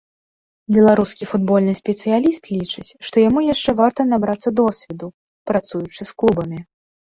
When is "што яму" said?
3.11-3.45